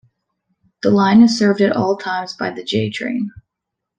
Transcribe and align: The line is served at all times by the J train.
The 0.81 0.89
line 0.89 1.21
is 1.21 1.37
served 1.37 1.61
at 1.61 1.75
all 1.75 1.95
times 1.95 2.33
by 2.33 2.49
the 2.49 2.63
J 2.63 2.89
train. 2.89 3.31